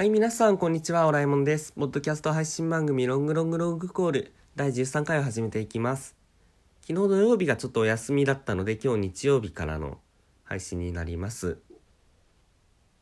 [0.00, 1.06] はい、皆さん、こんにちは。
[1.06, 1.72] オラえもんです。
[1.72, 6.16] ポッドキャスト配信番組、ロングロングロングコール、第13回を始めていきます。
[6.80, 9.98] 昨日土曜日がちょっとお休みだったので、今日日曜日からの
[10.42, 11.58] 配信になります。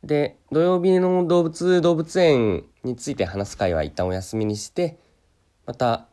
[0.03, 4.99] で、土曜日の動物、動物園について話す回は一旦お休みにして、
[5.65, 6.09] また、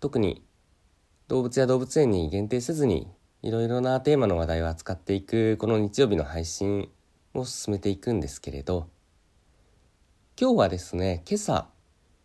[0.00, 0.44] 特に
[1.28, 3.08] 動物や動物園に限定せずに、
[3.40, 6.90] いろいろなテーマの話題を扱っていく、この日曜日の配信
[7.32, 8.90] を進めていくんですけれど、
[10.40, 11.66] 今日はですね、今朝、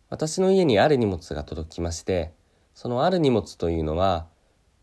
[0.08, 2.32] 私の家にある荷物が届きまして、
[2.72, 4.26] そのある荷物というのは、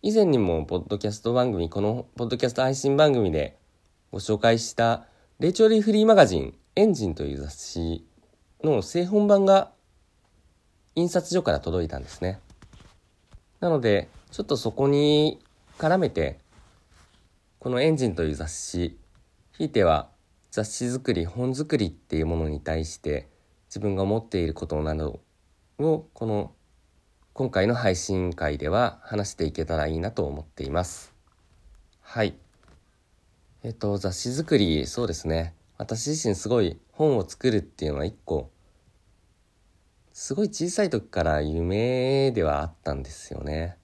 [0.03, 3.57] 以前にもポッドキャスト番組、このポッドキャスト配信番組で
[4.11, 5.07] ご紹介した、
[5.39, 8.05] 霊長類フリーマガジン、エンジンという雑誌
[8.63, 9.71] の製本版が
[10.93, 12.39] 印刷所から届いたんですね。
[13.61, 15.39] なので、ちょっとそこに
[15.79, 16.37] 絡めて、
[17.57, 18.95] このエンジンという雑誌、
[19.57, 20.12] ひいては
[20.53, 23.27] 雑誌作り本作りっていうものに対して
[23.69, 25.19] 自分が思っていることなど
[25.79, 26.51] をこの
[27.33, 31.11] 今回の配信会では話していけたらいいなと思っています。
[32.01, 32.35] はい。
[33.63, 35.55] えっと雑誌作りそうですね。
[35.79, 38.51] 私自身すごい本を作るっていうのは一個
[40.11, 43.75] すごい小さい時から夢ではあったんですよね。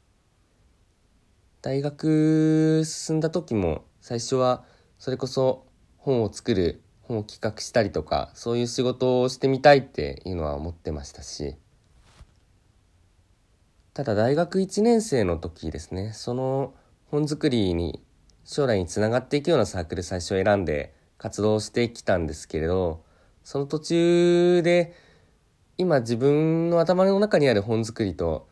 [1.64, 4.64] 大学進んだ時も最初は
[5.00, 5.67] それこそ
[6.00, 11.56] 本を作る本を企画したりとかそういう仕事をしてみたいっていうのは思ってましたし。
[13.94, 16.14] ただ大学1年生の時ですね。
[16.14, 16.73] その
[17.08, 18.02] 本作りに
[18.45, 23.03] 将来につながっていくようなサークル最初選んで活動してきたんですけれど
[23.44, 24.95] その途中で
[25.78, 28.47] 今自分の頭の中にある本作りと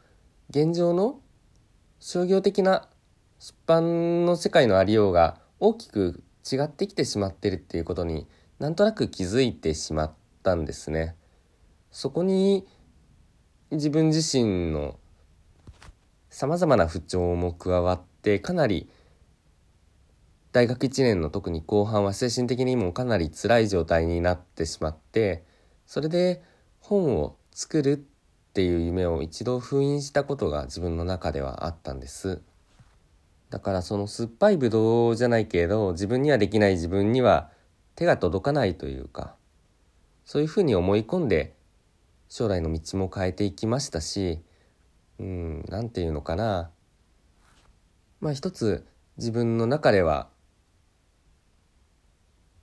[0.50, 1.20] 現状の
[2.00, 2.88] 商業的な
[3.40, 6.24] 出版の世界のありようが大きく
[6.56, 8.28] 違ってきてしまってるっていうことに
[8.60, 10.14] なんとなく気づいてしまっ
[10.44, 11.16] たんですね。
[11.92, 12.66] そこに
[13.72, 14.98] 自分自身の
[16.30, 18.90] さまざまな不調も加わってかなり
[20.52, 25.44] 大学1年の特に後半は精神的にもかなり辛い状態になってしまって
[25.86, 26.42] それで
[26.80, 27.98] 本を作るっ
[28.54, 32.42] ていう夢を一度封印したことが自分の中ではあったんです。
[33.50, 37.50] だからその酸っぱいブドウじゃないけれど自分にはできない自分には
[37.96, 39.36] 手が届かないというか
[40.26, 41.56] そういうふうに思い込んで
[42.30, 44.42] 将来の道も変えていきましたし
[45.20, 46.70] うん何て言うのかな
[48.20, 48.86] まあ一つ
[49.18, 50.28] 自分の中では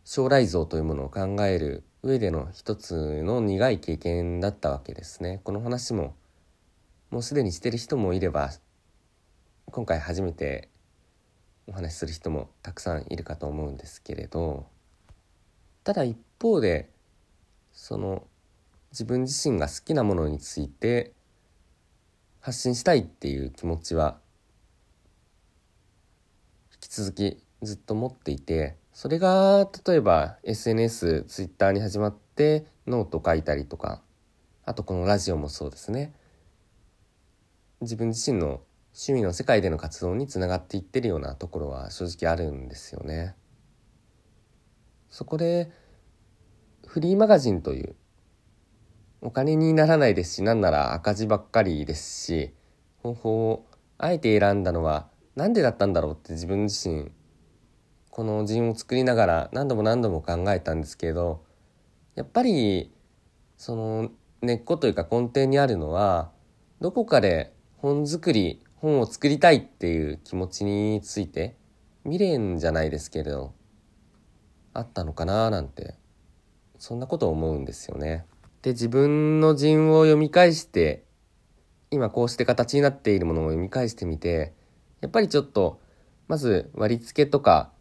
[0.05, 5.41] 将来像というものを考える上での一つの苦い経験だったわけですね。
[5.43, 6.15] この話も
[7.11, 8.51] もうすでにしてる人もいれば
[9.67, 10.69] 今回初めて
[11.67, 14.67] お話しする人もたくさんいるかと思うんですけれど
[15.83, 16.91] ただ一方で
[17.73, 18.27] その
[18.93, 21.13] 自分自身が好きなものについて
[22.41, 24.19] 発信したいっていう気持ちは
[26.75, 34.03] 引き続きずっと持っていてそれが例えば SNS、Twitter に始まってノート書いたりとか
[34.65, 36.13] あとこのラジオもそうですね。
[37.81, 38.61] 自分自身の
[38.95, 43.35] 趣味の世界での活動につながっていってるようなところは正直あるんですよね。
[45.11, 45.71] そこで
[46.87, 47.97] フリーマガジンという
[49.21, 52.55] お金にならないですしなんなら赤字ばっかりですし
[53.03, 53.67] 方法を
[53.99, 57.11] あえて選んだのは何でだったんだろうって自分自身
[58.11, 61.45] この陣を作りながら何度も何度も考えたんですけど
[62.15, 62.93] やっぱり
[63.57, 64.11] その
[64.43, 66.31] 根っこというか根底にあるのは
[66.81, 71.57] どこかで本作り本を作りたいっていう気持ちについて
[72.03, 73.55] 未練じゃないですけれど
[74.75, 75.95] あったのかななんて
[76.79, 78.27] そんなことを思うんですよね。
[78.61, 81.05] で自分の陣を読み返して
[81.91, 84.53] 今こうして形になっているものを読み返してみて
[85.01, 85.81] やっぱりちょっと
[86.29, 87.73] まず割り付けとか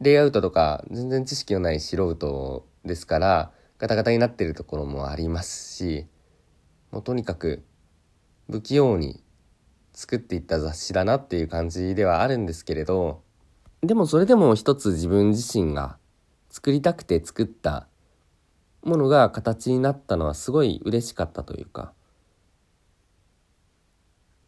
[0.00, 6.06] レイアウトとか全然知識のない素人ですからガタガタになってるところもありますし
[6.92, 7.64] もうとにかく
[8.48, 9.23] 不器用に
[9.94, 13.22] 作っていった雑誌だなっていう感じではあるんですけれど
[13.82, 15.96] でもそれでも一つ自分自身が
[16.50, 17.86] 作りたくて作った
[18.82, 21.92] ものが形になったのはすごい嬉しかったというか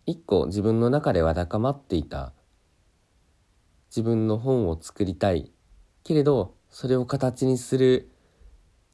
[0.05, 2.33] 一個自分の中でわだかまっていた
[3.91, 5.51] 自分の本を作りたい
[6.05, 8.11] けれどそれを形にする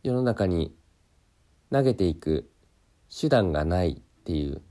[0.02, 0.74] 世の中に
[1.70, 2.50] 投げていく
[3.10, 4.62] 手段がないっていう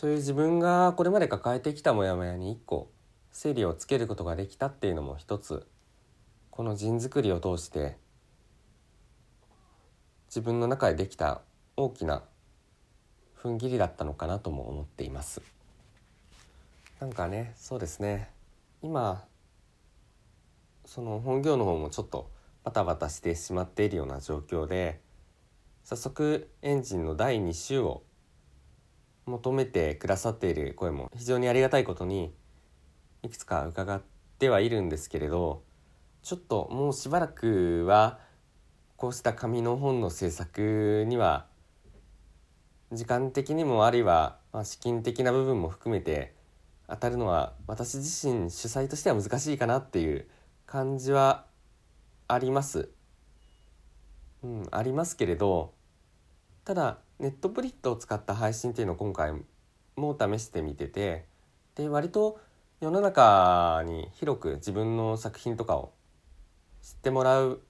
[0.00, 2.90] そういう自分がこれまで抱えてきたモヤモヤに一個
[3.32, 5.66] 整理をつけることができたっていうのも一つ。
[6.48, 7.98] この陣作りを通して
[10.28, 11.42] 自分の中でできた
[11.76, 12.22] 大きな
[13.42, 15.42] 踏ん切りだったのかなとも思っています。
[16.98, 18.30] なんかねそうですね。
[18.80, 19.22] 今
[20.86, 22.30] その本業の方もちょっと
[22.64, 25.02] バタバタしてしまっているような状況で
[25.84, 28.02] 早速エンジンの第2週を
[29.30, 32.32] 求めてくださっている声も非常にありがたいことに
[33.22, 34.02] いくつか伺っ
[34.38, 35.62] てはいるんですけれど
[36.22, 38.18] ちょっともうしばらくは
[38.96, 41.46] こうした紙の本の制作には
[42.92, 46.34] 時間的にもあるいはま資金的な部分も含めて
[46.88, 50.26] 当たるのは私自身主催としては難しいかなっていう
[50.66, 51.46] 感じは
[52.26, 52.90] あります。
[54.42, 55.74] うん、ありますけれど
[56.64, 59.32] ただネットプリントを使った配信っていうのを今回
[59.96, 61.26] も試してみてて
[61.74, 62.40] で割と
[62.80, 65.92] 世の中に広く自分の作品とかを
[66.82, 67.60] 知ってもらう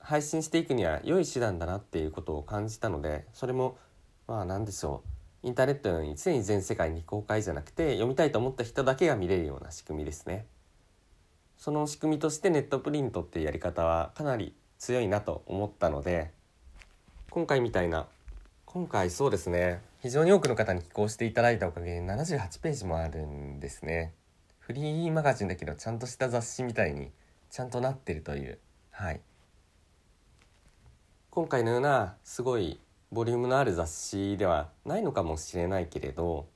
[0.00, 3.78] 配信していくには良い手段だなっていうことを感じたのでそれも
[4.26, 5.04] まあ何でしょ
[5.42, 10.46] うインターネットのように常に全世界に公開じゃなくて読みたいと思った人だけが見れるような仕組みですね。
[11.56, 16.32] その仕組みとしてネットプリントっていうやり方はかなり強いなと思ったので
[17.30, 18.08] 今回みたいな
[18.76, 19.80] 今回そうですね。
[20.02, 24.12] 非常に多くの方に寄稿していただいたおかげで78ページもあるんですね。
[24.58, 27.10] フリーマガジンだけどちゃんとした雑誌みたいに
[27.48, 28.58] ちゃんとなってるという。
[28.90, 29.22] はい。
[31.30, 32.78] 今回のようなすごい
[33.10, 36.46] ボリュームのある雑誌ではないのかもしれないけれど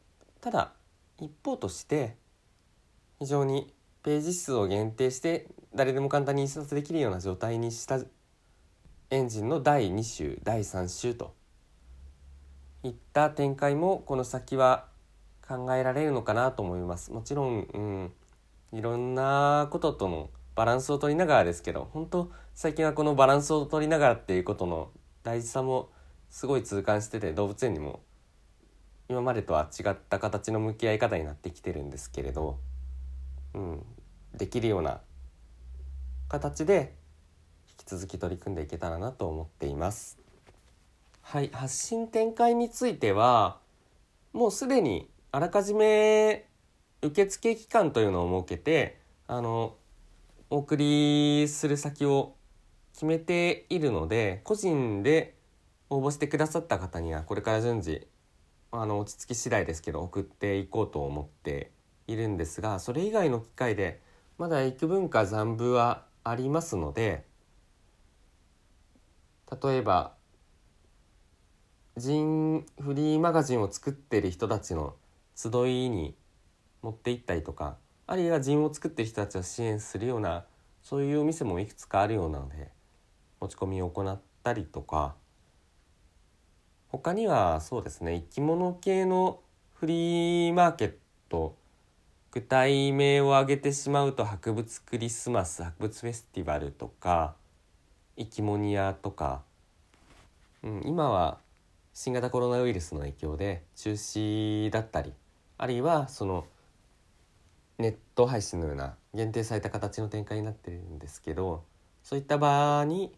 [0.43, 0.75] ただ
[1.19, 2.17] 一方として
[3.19, 3.73] 非常に
[4.03, 7.99] ページ数を限定して誰でも簡単に印刷できるような状態にした
[9.09, 11.40] エンジンの第2週第3週と
[12.83, 14.87] いった展開もこの先は
[15.47, 17.13] 考えられるのかなと思います。
[17.13, 18.13] もちろん、うん、
[18.73, 24.91] いろんなこととのバランスを取りながらですけど本当最近はこのバランスを取りながらっていうことの
[25.23, 25.91] 大事さも
[26.29, 28.01] すごい痛感してて動物園にも
[29.09, 32.59] 今までとは違った形の向き合い方になってきてるんですけれど、
[33.55, 33.85] うん、
[34.37, 35.01] できるような
[36.29, 36.95] 形で
[37.71, 40.20] 引き続き取り組んでいけたらなと思っています。
[41.23, 43.59] はい、発信展開については
[44.33, 46.47] もうすでにあらかじめ
[47.03, 49.77] 受付期間というのを設けてあの
[50.51, 52.35] お送りする先を
[52.93, 55.37] 決めているので個人で
[55.89, 58.07] 応募してくださった方にはこれから順次
[58.73, 61.73] あの落ち着き次第ですけど送っていこうと思って
[62.07, 64.01] いるんですがそれ以外の機会で
[64.39, 67.25] まだ幾分か残部はありますので
[69.63, 70.15] 例えば
[72.01, 74.95] 人フリーマガジンを作ってる人たちの
[75.37, 76.15] 集いに
[76.83, 77.77] 持って行ったりとか
[78.07, 80.45] あるいは人を作ってる人たちを支援するような
[80.83, 82.69] そういうお店もいくつかあるようなので
[83.39, 85.15] 持ち込みを行ったりとか。
[86.89, 89.39] 他にはそうですね生き物系の
[89.75, 90.95] フリーマーケッ
[91.29, 91.55] ト。
[92.33, 97.35] 具体名を挙げてしまうと博物クリスマス博物フェスティバルとか
[98.17, 99.43] 生き物屋とか、
[100.63, 101.39] うん、今は
[101.93, 105.13] 新型コロナウイルスの影響で中止だったり
[105.59, 106.47] あるいはその
[107.79, 111.65] ネット配信のような限定された形の展開になってるんですけど
[112.03, 113.13] そういった場に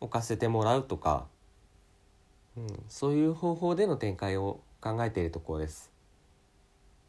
[0.00, 1.26] 置かせてもらうとか、
[2.56, 5.90] うん、そういう方法での展開を考えているところです。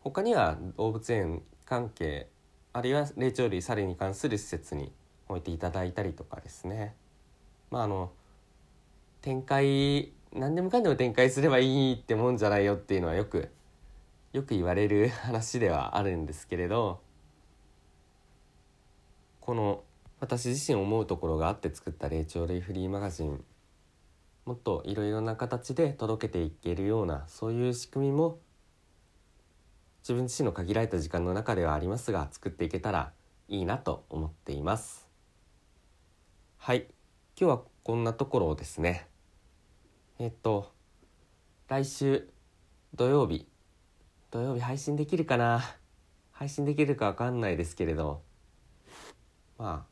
[0.02, 2.28] 他には動物園関係
[2.74, 4.92] あるいは霊長類猿に関する施設に
[5.28, 6.96] 置いていただいたりとかですね
[7.70, 8.12] まああの
[9.22, 13.50] 展開何でもかんでも展開すればいいってもんじゃないよっていうのはよく
[14.32, 17.02] よく言われる 話ではあるんですけれど
[19.42, 19.84] この
[20.20, 23.44] 私自身思うところがあって作った霊長類フリーマガジン
[24.46, 28.40] もっといろいろな形で届けていけるようなそういう仕組みも
[30.02, 33.14] 自分自身の限られた時間の中ではありますが作っていけたら
[33.48, 35.08] いいなと思っています。
[36.58, 36.88] はい。
[37.40, 39.08] 今日はこんなところですね。
[40.22, 40.74] えっと
[41.70, 42.30] 来週
[42.94, 43.48] 土曜日。
[44.32, 45.62] 土曜日配信できるかな？
[46.34, 48.22] 配信できるかわかんないですけれど
[49.58, 49.86] ま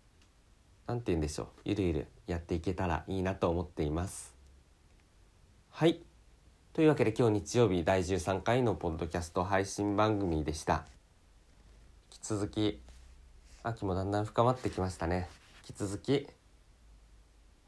[0.87, 1.47] あなんて言うんでしょう。
[1.63, 4.35] ゆるゆるやっていけたらいいなと思っています。
[5.69, 6.01] はい。
[6.73, 10.85] というわけで今日日曜日第13回のポッドキャスト配信番組でした。
[12.11, 12.81] 引き続き
[13.63, 15.29] 秋もだんだん深まってきましたね。
[15.67, 16.27] 引き続き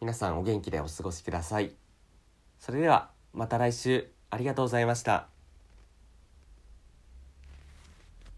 [0.02, 1.79] 皆さんお元気でお過ごしください。
[2.60, 5.39] それではまた来週ありがとうございました。